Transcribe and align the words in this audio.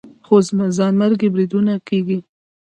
خو 0.25 0.35
ځانمرګي 0.77 1.29
بریدونه 1.33 1.73
کېږي 1.87 2.19